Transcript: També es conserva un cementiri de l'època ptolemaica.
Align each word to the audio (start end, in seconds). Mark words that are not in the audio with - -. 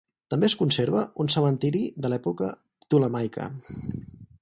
També 0.33 0.47
es 0.51 0.55
conserva 0.61 1.03
un 1.25 1.29
cementiri 1.35 1.83
de 2.07 2.13
l'època 2.13 2.51
ptolemaica. 2.87 3.51